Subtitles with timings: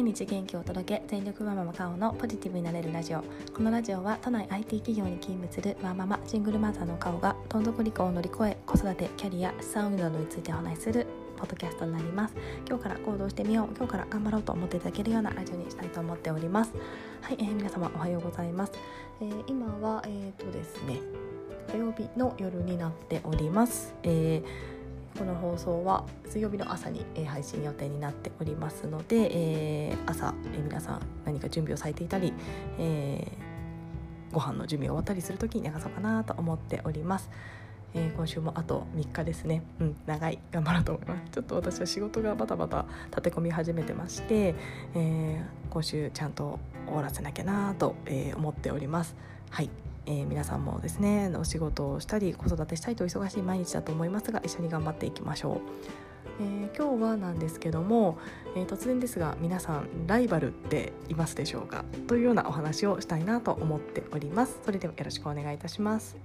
[0.00, 3.22] 毎日元気を届け全力ワーママカオのポジティブになれるラジオ。
[3.54, 11.06] このラジオは都内 IT 企業に勤務するワーママシングルマザーのカオがどん底離婚を乗り越え子育てキャリア資産運用などについてお話しする
[11.36, 12.34] ポッドキャストになります。
[12.66, 16.72] 今日から行動してみよう今日から頑張ろうと思っていただけるようなラジオにしたいと思っております。
[17.20, 18.72] はい、えー、皆様おはようございます、
[19.20, 20.98] えー、今はえっ、ー、とですね
[21.70, 24.79] 火曜日の夜になっております、えー
[25.18, 29.30] この放送は水曜日の朝に、配信予定になっておりますので、
[29.90, 32.32] えー、朝、えー、皆さん何か準備をされていたり、
[32.78, 37.30] えー、ご飯の準備が終わったりする時に流そうかなと思っております。
[37.92, 40.38] えー、今週もあと3日ですね、うん、長い。
[40.52, 41.22] 頑張ろうと思います。
[41.32, 44.54] ちょっと私は仕事がバタバタ立て込み始めてまして、
[44.94, 49.16] えー、今週ちゃんと終わらせなきゃなと、えー、思っております。
[49.50, 49.70] はい。
[50.06, 55.60] えー、皆さんもですねお仕事をしたり子育てしたりと忙しい毎日だと思いますが一緒に頑張っていきましょう。
[56.40, 58.18] えー、今日はなんですけども、
[58.56, 61.84] えー、突然ですが皆さんライバルっていますでしょうか？
[62.06, 64.58] というようなお話をしたいなと思っております。
[64.64, 66.16] それではよろしくお願いいたします。